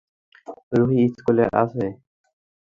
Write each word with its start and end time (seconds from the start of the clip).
রুহি, 0.73 1.01
স্কুলে 1.15 1.45
আছে। 1.61 1.85